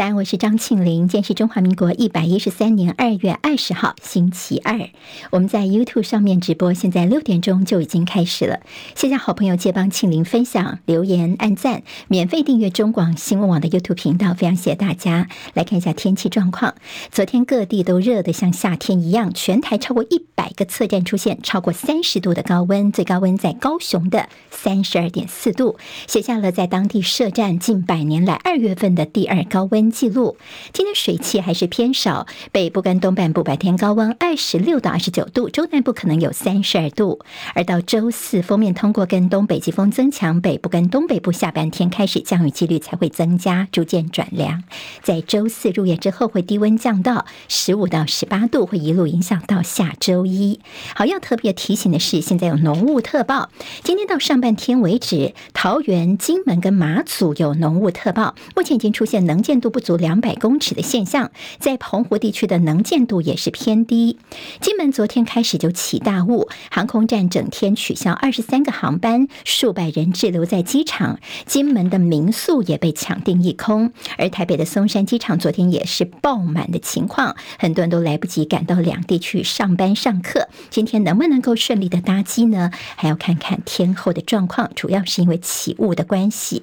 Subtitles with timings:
[0.00, 1.08] 早安，我是张庆玲。
[1.08, 4.88] 今天是中华民国一百一十三年二月二十号，星期二。
[5.28, 8.60] 我们在 YouTube 上面直播，现在六点钟就已经开始了。
[8.94, 14.32] 谢谢好朋友借帮庆玲分享、留言、按赞，免费订阅中广新闻网的 YouTube 频道。
[14.32, 15.28] 非常谢谢大家。
[15.52, 16.76] 来看一下天气状况，
[17.10, 25.76] 昨天各地都热得像夏天一样，全台超过一百个测站出现超过三十度的高温，最高温在高雄的三十二点四度，
[26.06, 29.89] 写下了在当地设站近百年来二月份的第二高温。
[29.90, 30.36] 记录，
[30.72, 37.20] 今天水汽还是偏少，北部跟东半部白天高温二十六到二十九度，中南部可能有三十二度。
[37.54, 44.62] 而到周四，锋面通过跟东北季风增强，北部跟东北部下半天开始降雨几率才会增加，逐渐转凉。
[45.02, 50.60] 在周四入夜之后，会低温降到十五到十八度，会一路影响到下周一。
[50.94, 53.48] 好，要特别提醒的是，现在有浓雾特报，
[53.82, 59.69] 今天到上半天为止，桃园、金门跟马祖有浓雾特报，目前已经出现能见度。
[59.70, 64.18] 不足两百公尺的现象，在澎湖地区的能见度也是偏低。
[64.60, 71.18] 金门昨天开始就起大雾，航空站整天取消二十三个航班，数百人滞留在机场。
[71.46, 80.48] 金门的民宿也被抢订一空，而台北的松山机场昨天也是爆满的情况，很多人都来不及赶到两地去上班上课。
[80.68, 82.70] 今天能不能够顺利的搭机呢？
[82.96, 86.62] 还要看看天后的状况，主要是因为起雾的关系。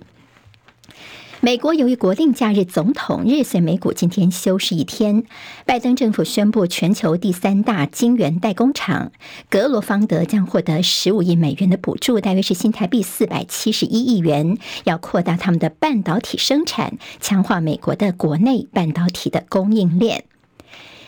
[1.40, 5.24] 美国由于国定假日总统日，所以美股今天休市一天。
[5.68, 9.12] 拜登政府宣布，全球第三大晶圆代工厂
[9.48, 20.24] 格罗方德将获得十五亿美元的补助，大约是新台币四百七十一亿元，要扩大他们的半导体生产，强化美国的国内半导体的供应链。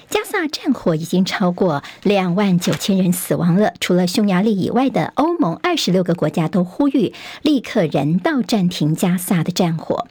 [0.10, 3.74] 加萨战火已经超过两万九千人死亡了。
[3.80, 10.08] 除了匈牙利以外的欧盟二十六个国家都呼吁立刻人道暂停加萨的战火。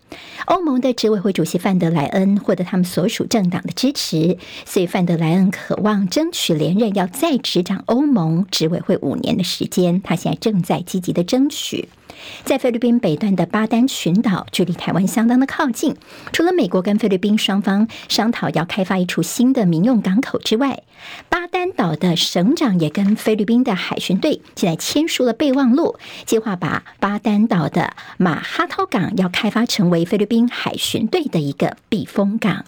[0.47, 10.01] 欧盟的执委会主席范德莱恩获得他们所属政党的支持，所以范德莱恩渴望争取连任，要再执掌欧盟执委会五年的时间。
[10.01, 11.89] 他现在正在积极的争取。
[12.45, 15.97] 在菲律宾北端的巴丹群岛，距离台湾相当的靠近。
[16.33, 20.83] 除了美国跟菲律宾双方商讨要开发一处新的民用港口之外，
[21.29, 25.97] 巴丹岛的省长也跟菲律宾的海巡队现在签署了备忘录，
[26.27, 32.65] 计划把巴丹岛的马哈涛港要开发成为菲律宾海巡队的一个避风港。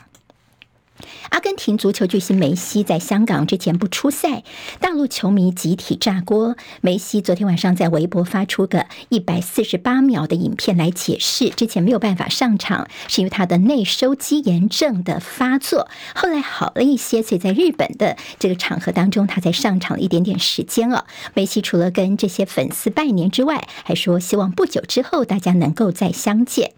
[1.29, 4.43] 阿根廷足球巨星梅西在香港之前不出赛，
[4.81, 6.57] 大陆球迷集体炸锅。
[6.81, 21.07] 梅西昨天晚上在微博发出个一百四十八秒的影片来解释，之前没有办法上场，是因为他的内收肌炎症的发作，后来好了一些，所以在日本的这个场合当中，他才上场了一点点时间了。
[21.35, 26.73] 梅西除了跟这些粉丝拜年之外，还说希望不久之后大家能够再相见。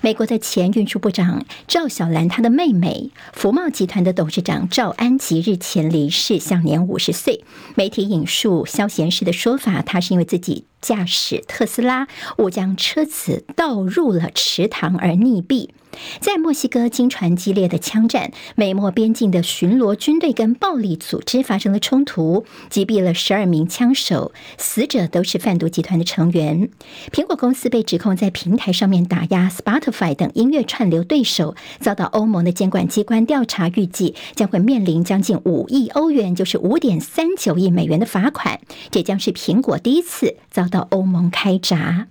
[0.00, 7.44] 美国的前运输部长赵小兰，她的妹妹福茂集团的董事长赵安吉日前离世，享年五十岁。
[7.74, 12.06] 媒体引述消闲时的说法，他是因为自己驾驶特斯拉
[12.36, 15.70] 误将车子倒入了池塘而溺毙。
[16.18, 26.68] 在墨西哥经传激烈的枪战，美墨边境的巡逻军队跟暴力组织发生了冲突，击毙了十二名枪手，死者都是贩毒集团的成员。
[27.12, 38.60] 苹果公司被指控在平台上面打压 Spotify 等音乐串流对手，遭到欧盟的监管机关调查，预计将会面临将近五亿欧元，就是五点三九亿美元的罚款。
[38.90, 42.08] 这将是苹果第一次遭到欧盟开闸。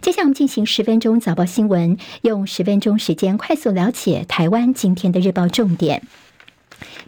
[0.00, 6.04] 接下来我们进行十分钟早报新闻，用十分钟时间快速了解台湾今天的日报重点。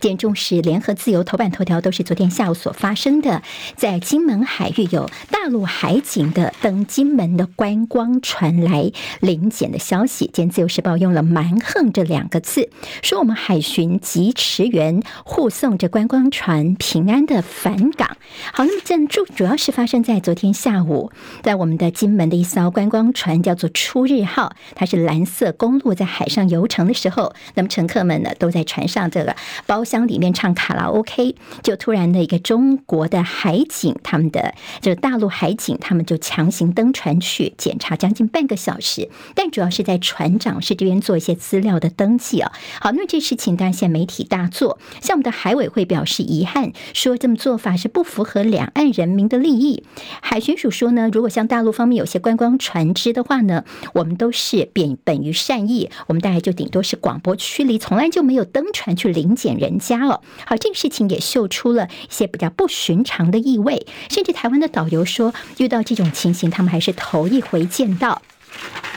[0.01, 3.43] 点重视联合自由头版头条都是昨天下午所发生的，
[3.77, 8.91] 在金门海域有大陆海警的登金门的观光船来
[9.21, 10.31] 临检的消息。
[10.33, 12.71] 今自由时报用了“蛮横”这两个字，
[13.03, 18.17] 说我们海巡及驰援护送着观光船平安的返港。
[18.53, 21.11] 好，那么这主主要是发生在昨天下午，
[21.43, 29.35] 在我们的金门的一艘观光船叫做“初日号”，它是蓝色公路在海上游程的时候，那么乘客们呢都在船上这个
[29.67, 29.89] 包。
[29.89, 42.53] 厢里面唱卡拉 OK，就突然的一个中国的海警，他们的就是大陆海警，他们就强行登船去检查将近半个小时，但主要是在船长室这边做一些资料的登记啊。
[42.83, 49.85] 好，那么这事情当然现在媒体大做，像我们的海委会表示遗憾，说这么做法是不符合两岸人民的利益。
[50.21, 53.65] 海巡署说呢，如果像大陆方面有些观光船只的话呢，
[53.95, 59.79] 我们都是本本于善意，我们大概就顶多是广播驱离，从来就没有登船去临检人。
[59.79, 68.21] 家哦，好，这个事情也秀出了一些比较不寻常的意味，甚至台湾的导游说，遇到这种情形，他们还是头一回见到。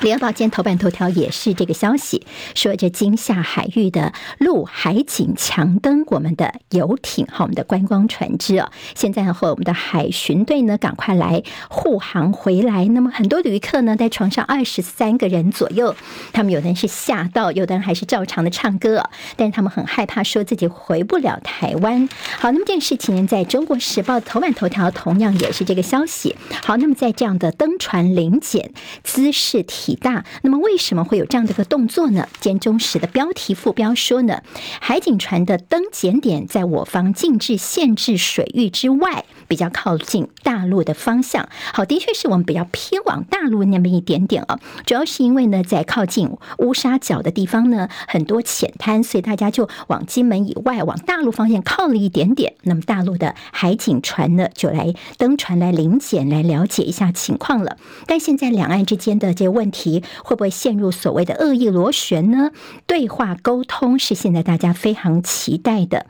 [0.02, 2.26] 联合报今天头版头条也是这个消息，
[2.56, 12.86] 说这金厦海域的陆海警强登我们的游艇，和，我们的观光船只哦，现在和我们的海巡队呢，赶快来护航回来。
[12.86, 15.96] 那么很多旅客呢，在床上二十三个人左右，
[16.34, 19.04] 他们有的人是吓到，有的人还是照常的唱歌，
[19.36, 22.10] 但是他们很害怕，说自己回不了台湾。
[22.40, 26.36] 好，那么这件事情呢在中国时报头版头条同样也是这个消息。
[26.64, 28.72] 好，那么在这样的登船临检
[29.04, 29.96] 姿势是体。
[29.96, 32.28] 大，那么为什么会有这样的一个动作呢？
[32.40, 34.42] 简中时的标题副标说呢，
[34.80, 41.50] 海警船的登检点在我方禁制限制水域之外，比较靠近大陆的方向。
[41.74, 44.58] 好，的确是我们比较偏往大陆那么一点点啊。
[44.86, 52.54] 主要是因为呢，在靠近乌沙角的地方呢，很多浅滩，所以大家就往金门以外，往大陆方向靠了一点点。
[52.64, 57.76] 那么大陆的海警船呢，就来登船来临检，来了解一下情况了。
[58.08, 59.82] 但现在两岸之间的这个问题。
[59.82, 62.52] 题会不会陷入所谓的恶意螺旋呢？
[62.86, 66.06] 对话沟通是现在大家非常期待的。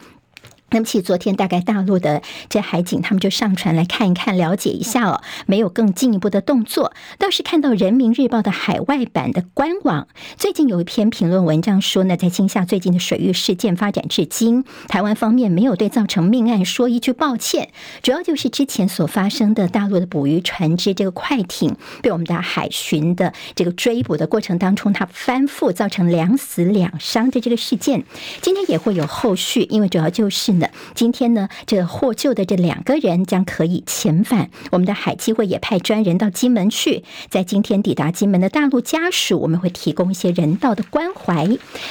[0.72, 6.94] 那么，其实昨天大概大陆的这海警他们就上船来看一看、了解一下哦，没有更进一步的动作。
[7.18, 10.08] 倒是看到人民日报的海外版的官网，
[10.38, 17.70] 最近有一篇评论文章说呢，在今夏最近的水域事件发展至今，台湾方面没有对造成命案说一句抱歉，
[18.02, 28.06] 主要就是之前所发生的大陆的捕鱼船只这个快艇被我们的海巡的这个追捕的过程当中，它翻覆造成两死两伤的这个事件，
[28.42, 30.61] 今天也会有后续，因为主要就是。
[30.94, 34.50] 今天呢，这获救的这两个人将可以遣返。
[34.72, 41.48] 我们的海基会也派专人到金门去，在今天抵达金门的大陆家属，我们会提供一些人道的关怀。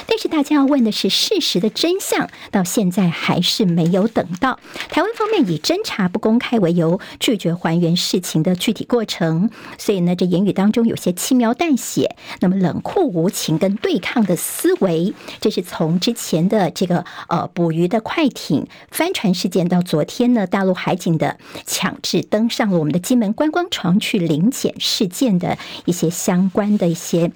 [0.07, 4.59] 但是大家要问的是事实的真相，到现在还是没有等到。
[4.89, 18.60] 台湾方面以侦查不公开为由，拒绝还原事情的具体过程，所以呢，这言语当中有些轻描淡写，那么冷酷无情跟对抗的思维，这是从之前的这个呃捕鱼的快艇。
[18.89, 27.31] 帆船事件到昨天呢，大陆海警的强制登上了我们的金门观光船去临检事件的一些相关的一些。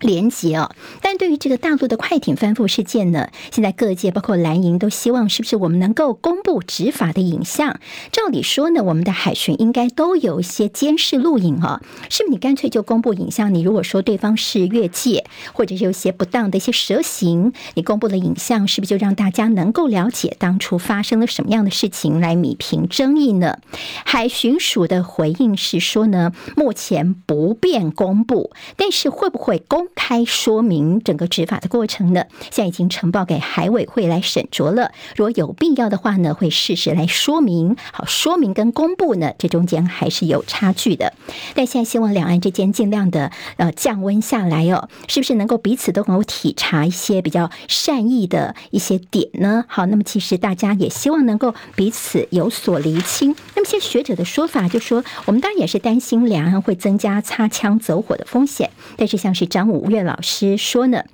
[0.00, 0.70] 连接哦，
[1.00, 7.80] 但对于这个大陆的快艇翻覆事件呢，现在各界包括蓝营都希望，是不是我们能够公布执法的影像？
[8.12, 12.30] 照理说呢，我们的海巡应该都有一些监视录影哦，是不是？
[12.30, 13.54] 你干脆就公布影像？
[13.54, 23.58] 你如果说对方是越界，或者是有些不当的一些蛇行，你公布了影像，是不是就让大家能够了解当初发生了什么样的事情，来弭平争议呢？
[24.04, 29.85] 海巡署的回应是说呢，目前不便公布，但是会不会公？
[29.94, 34.92] 开说明整个执法的过程呢，现在已经呈报给海委会来审酌了。
[35.16, 37.76] 如果有必要的话呢，会适时来说明。
[37.92, 41.12] 好，说明跟公布呢，这中间还是有差距的。
[41.54, 49.64] 但现在希望两岸之间尽量的呃降温下来哦，是不是能够彼此都能够体察一些比较善意的一些点呢？
[49.68, 53.34] 好，那么其实大家也希望能够彼此有所厘清。
[53.54, 61.04] 那么，些学者的说法就说，我们当然也是担心两岸会增加擦枪走火的风险，但是像是张武五月老师说呢。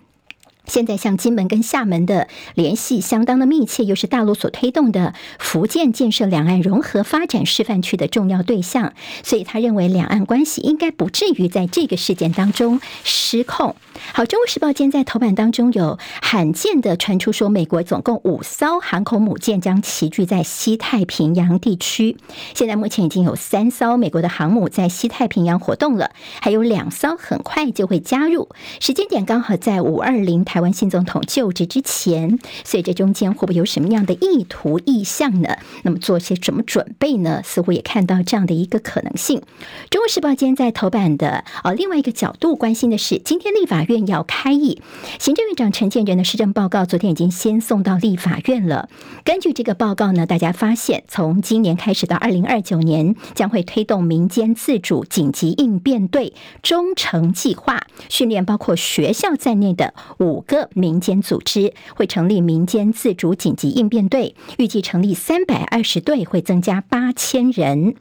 [0.72, 13.76] 现在像金门跟厦门的联系相当的密切，又是大陆所推动的福建建设两岸融合发展示范区的重要对象，所以他认为两岸关系应该不至于在这个事件当中失控。
[14.14, 22.16] 好，《中国时报》今天在头版当中有罕见的传出说，美国总共五艘航空母舰将齐聚在西太平洋地区。
[22.54, 28.48] 现在目前已经有三艘美国的航母在西太平洋活动了，还有两艘很快就会加入，
[28.80, 30.42] 时间点刚好在五二零。
[30.44, 35.58] 台湾新总统就职之前，所以这中间会不会有什么样的意图意向呢？
[35.82, 37.42] 那么做些什么准备呢？
[37.44, 39.42] 似乎也看到这样的一个可能性。
[39.90, 44.80] 中国时报今天在头版的呃另外一个角度关心的是，今天立法院要开议，
[45.18, 48.88] 行政院长陈建仁的施政报告昨天已经先送到立法院了。
[49.24, 60.41] 根据这个报告呢，大家发现从今年开始到二零二九年，将会推动民间自主紧急应变队忠诚计划，训练包括学校在内的五。
[60.42, 67.94] 个民间组织会成立民间自主紧急应变队，预计成立三百二十队，会增加八千人。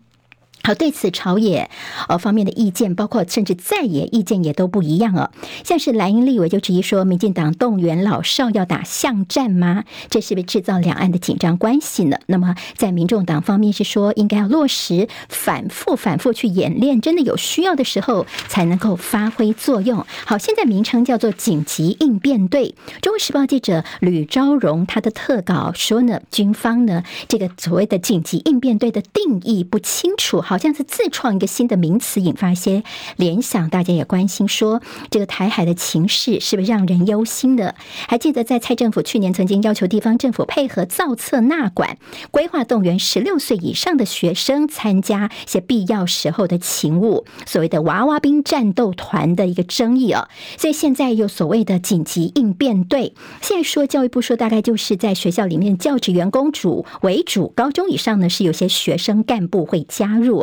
[0.63, 1.70] 好，对此朝野
[2.08, 5.32] 呃方面的意见，包括甚至在野意见也都不一样哦。
[5.63, 9.86] 像是蓝营立委就质疑说，民进党动员老少要打巷战吗？
[10.10, 12.18] 这是不是制造两岸的紧张关系呢？
[12.27, 20.06] 那么在民众党方面是说，应该要落实反复反复去演练，真的有需要的时候才能够发挥作用。
[20.25, 22.75] 好，现在名称叫做紧急应变队。
[23.01, 30.44] 中国时报记者吕昭荣他的特稿说呢，军方呢这个所谓的紧急应变队的定义不清楚。
[30.51, 32.84] 好像是自创一个新的名词，引发一些
[33.15, 33.70] 联想。
[33.70, 37.75] 大家也关心说，这个台海的情势是不是让人忧心的？
[38.10, 41.98] 还记得在蔡政府去年曾经要求地方政府配合造册纳管，
[42.31, 50.27] 规划动员十六岁以上的学生参加一些必要时候的勤务，所谓的娃娃兵战斗团的一个争议哦。
[50.58, 60.41] 所以现在有所谓的紧急应变队，现在说教育部说大概就是在学校里面教职员工主为主，高中以上呢是有些学生干部会加入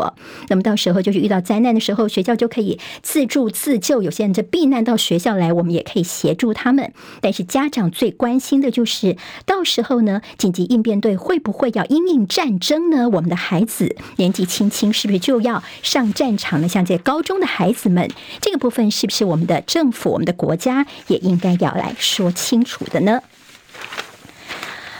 [0.49, 4.03] 那么到时候就是遇到灾难的时候，学校就可以自助自救。
[4.03, 6.93] 有些人这避难到学校来，我们也可以协助他们。
[7.21, 13.09] 但是家长最关心的就是，到时候呢，紧急应变队会不会要因应战争呢？
[13.09, 16.69] 我们的孩子年纪轻轻，是不是就要上战场呢？
[16.69, 23.21] 像这高中的孩子们，这个部分是不是我们的政府、我们的国家也应该要来说清楚的呢？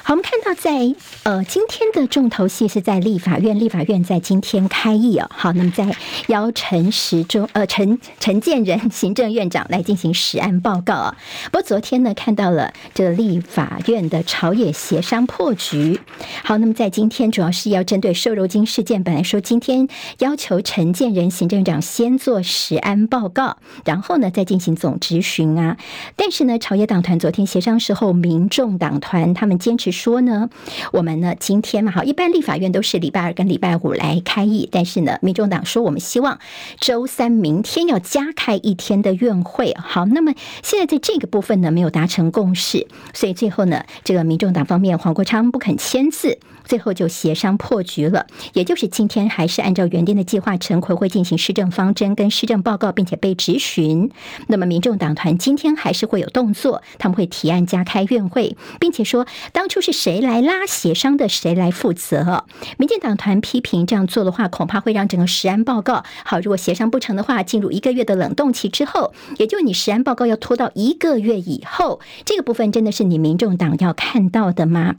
[0.09, 5.29] 好，我们看到在呃今天的重头戏是在立法院，立法院在今天开议哦。
[5.31, 5.95] 好，那么在
[6.29, 11.15] 邀陈时中呃陈陈建仁行政院长来进行实案报告啊。
[11.53, 16.01] 不过昨天呢看到了这立法院的朝野协商破局。
[16.43, 19.87] 好，那么在今天主要是要针对瘦肉精事件，本来说今天
[20.21, 25.77] 要求陈建仁行政院长先做实案报告，然后呢再进行总质询啊。
[26.17, 29.98] 但是呢朝野党团昨天协商时候，民众党团他们坚持。
[29.99, 30.49] 说呢，
[30.93, 36.39] 我们呢今天嘛，好，一般立法院都是礼拜二跟礼拜五来开议，但是呢，民众党说我们希望
[36.79, 39.75] 周三明天要加开一天的院会。
[39.77, 46.39] 好，那么现在在这个部分呢没有达成共识，所以最后呢，这个民众党方面黄国昌不肯签字。
[46.69, 54.11] 最后就协商破局了，也就是今天还是按照原定的计划，陈奎会进行施政方针跟施政报告，并且被质询。
[54.49, 62.45] 那么民众党团今天还是会有动作，他们会提案加开院会，并且说当初是谁来拉协商的，谁来负责。
[62.77, 74.97] 民进党团批评这样做的话，恐怕会让整个实案报告好，如果协商不成的话，进入一个月的冷冻期之后，也就你实案报告要拖到一个月以后，这个部分真的是你民众党要看到的吗？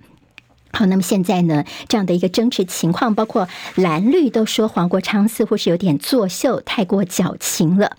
[0.71, 7.97] 好，那么现在呢，这样的一个争执情况，包括蓝绿都说黄国昌似乎是有点作秀，太过矫情了。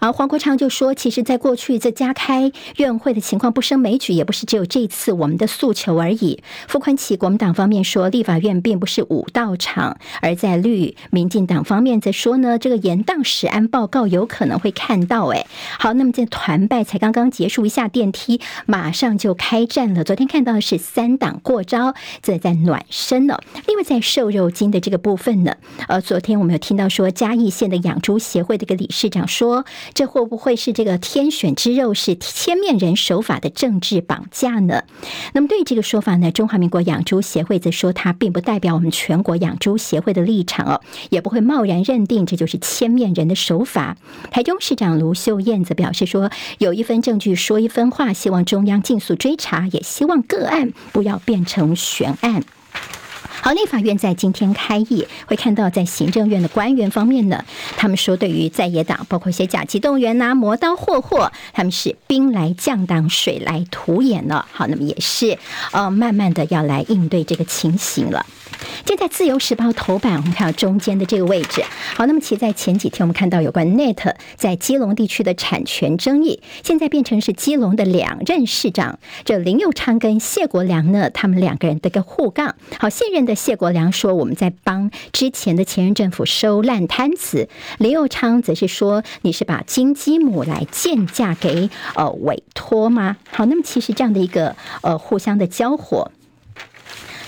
[0.00, 6.42] 而黄国昌就说，其实，在过去这加开院会的情况不胜枚举，也不是只有这次我们的诉求而已。
[6.68, 15.26] 傅崐萁国民党方面说，立法院并不是武道场；而在绿民进党方面则说呢，这个延宕实案报告有可能会看到。
[15.26, 15.44] 哎，
[15.78, 20.04] 好，那么这团败才刚刚结束，一下电梯马上就开战了。
[20.04, 21.94] 昨天看到的是三党过招。
[22.20, 23.38] 这在暖身呢。
[23.66, 25.56] 另外，在瘦肉精的这个部分呢，
[25.88, 29.64] 呃，昨天我们有听到说嘉义县的养猪协会的一个理事长说，
[29.94, 34.82] 这会不会是这个天选之肉是千面人手法的政治绑架呢？
[35.32, 43.96] 那么对于这个说法呢，中华民国养猪协会则说，它并不代表我们全国养猪协会的立场哦，也不会贸然认定这就是千面人的手法。
[44.30, 52.42] 台中市长卢秀燕则表示说，有一分证据说一分话，希望中央尽速追查，也希望个案不要变成原案。
[53.44, 57.44] 好，立法院在今天开议，会看到在行政院的官员方面呢，
[57.76, 64.46] 他们说对于在野党，包括一些假期动员呐、磨刀霍霍，他们是兵来将挡，水来土掩了。
[64.52, 65.36] 好，那么也是
[65.72, 68.26] 呃，慢慢的要来应对这个情形了。
[68.86, 71.62] 现在《自由时报》头版，我们看到中间的这个位置。
[71.94, 82.54] 好，那么其实在前几天，我们看到有关 NET 在基隆地区的产权争议，现在变成是基隆的两任市长，这林佑昌跟谢国梁呢，他们两个人的一个互杠。
[82.78, 93.16] 好，现任的谢国梁说，我们在帮之前的前任政府收烂摊子；林佑昌则是说，你是把金鸡母来贱价给呃委托吗？
[93.30, 96.10] 好，那么其实这样的一个呃互相的交火。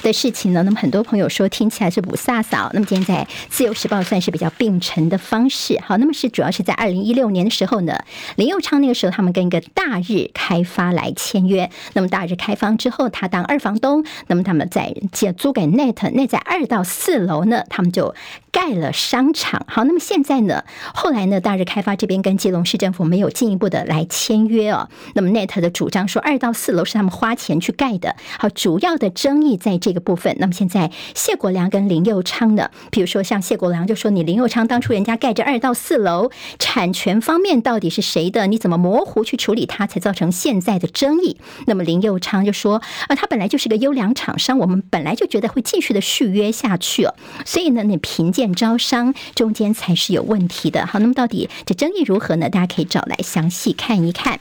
[0.05, 2.71] 的事情呢，那么很多朋友说听起来是五撒嫂。
[2.75, 5.81] 那么今天在自由时报算是比较并陈的方式。
[5.81, 7.99] 好，那么是主要是在二零一六年的时候呢，
[8.37, 11.69] 林佑昌那个时候他们跟一个大日开发来签约。
[11.95, 18.15] 那么大日开发之后，他当二房东，那么他们在借租给 Net，那在二到四楼呢，他们就
[18.55, 19.67] 盖了商场。
[19.69, 20.63] 好，那么现在呢，
[20.95, 24.89] 后来呢，大日开发这边跟基隆市政府没有进一步的来签约哦。
[25.15, 28.15] 那么 Net 的主张说二到四楼是他们花钱去盖的。
[28.39, 30.05] 好，主要的争议在这个。
[30.05, 32.69] 部分，那么现在谢国良跟林佑昌呢？
[32.91, 38.47] 比如说像谢国良就说：“你林佑昌当初人家盖着二到四楼，产权方面到底是谁的？
[38.47, 47.15] 你怎么模糊去处理它，才造成现在的争议？”那么林佑昌就说：“啊，他本来就是个优良厂商，我们本来就觉得会继续的续约下去哦。
[47.47, 50.85] 所以呢，你凭借招商中间才是有问题的。
[50.87, 52.51] 好，那么到底这争议如何呢？
[52.51, 54.41] 大家可以找来详细看一看。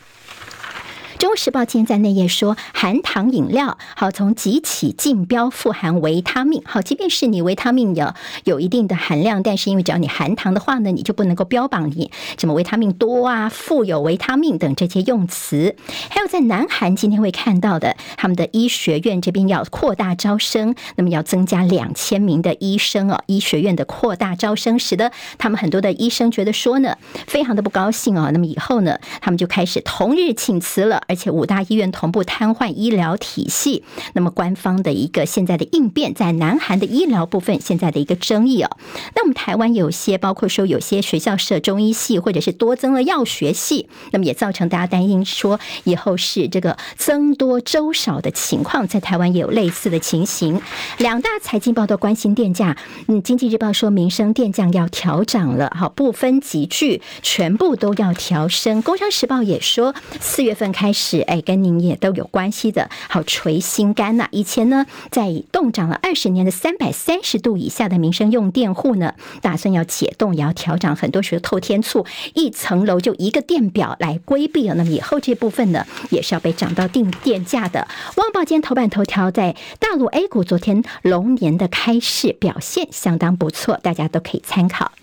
[1.23, 6.61] 中时报》今天在内页说，含糖饮料好从即起竞标富含维他命。
[6.65, 8.13] 好，即便是你维他命有
[8.43, 15.77] 有一定的含量，但是因为只要你含糖的话呢，你就不能够标榜你什么维他命多啊、富有维他命等这些用词。
[16.09, 23.23] 还有在南韩今天会看到的，他们的医学院这边要扩大招生，那么要增加两千名的医生哦。
[23.27, 28.29] 医学院的扩大招生，使得他们很多的医生觉得说呢，非常的不高兴哦。
[28.33, 33.83] 那么以后呢，他们就开始同日请辞了，而且五大医院同步瘫痪医疗体系。
[34.13, 38.77] 那么官方的一个现在的应变，在南韩的医疗部分现在的一个争议哦。
[39.15, 50.59] 那我们台湾有些，包括说有些学校设中医系，或者是多增了药学系，那么也造成大家担心说以后是这个僧多粥少的情况，在台湾也有类似的情形。
[50.97, 52.75] 两大财经报都关心电价，
[53.07, 58.81] 嗯，经济日报说民生电价要调涨了，好，不分级距，全部都要调升。
[58.81, 64.29] 工商时报也说，四月份开始，是哎，跟您也都有关系的，好，捶心肝呐。
[64.31, 74.75] 以前呢，在冻涨了二十年的三百三十度以下的民生用电户呢，打算要解冻，也要调涨，很多时候透天厝一层楼就一个电表来规避了。
[74.75, 77.85] 那么以后这部分呢，也是要被涨到定电价的。
[78.15, 84.93] 旺报今天头版头条，在大陆 A 股昨天龙年的开市表现相当不错，大家都可以参考。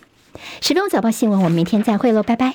[0.62, 2.54] 十分钟早报新闻，我们明天再会喽，拜拜。